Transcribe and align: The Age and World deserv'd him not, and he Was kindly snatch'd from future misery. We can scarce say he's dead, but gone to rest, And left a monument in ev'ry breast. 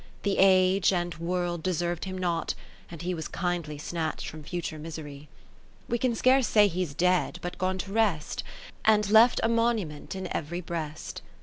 The 0.23 0.39
Age 0.39 0.91
and 0.91 1.13
World 1.19 1.61
deserv'd 1.61 2.05
him 2.05 2.17
not, 2.17 2.55
and 2.89 3.03
he 3.03 3.13
Was 3.13 3.27
kindly 3.27 3.77
snatch'd 3.77 4.27
from 4.27 4.41
future 4.43 4.79
misery. 4.79 5.29
We 5.87 5.99
can 5.99 6.15
scarce 6.15 6.47
say 6.47 6.67
he's 6.67 6.95
dead, 6.95 7.37
but 7.43 7.59
gone 7.59 7.77
to 7.77 7.93
rest, 7.93 8.41
And 8.83 9.07
left 9.11 9.39
a 9.43 9.47
monument 9.47 10.15
in 10.15 10.25
ev'ry 10.35 10.61
breast. 10.61 11.21